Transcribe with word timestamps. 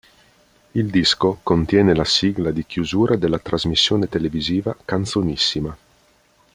Il 0.71 0.89
disco 0.89 1.41
contiene 1.43 1.93
la 1.93 2.05
sigla 2.05 2.49
di 2.49 2.65
chiusura 2.65 3.15
della 3.17 3.37
trasmissione 3.37 4.09
televisiva 4.09 4.75
"Canzonissima". 4.83 5.77